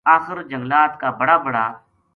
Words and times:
آخر 0.15 0.37
جنگلات 0.49 0.91
کا 1.01 1.09
بڑ 1.19 1.29
ا 1.35 1.37
بڑا 1.45 1.65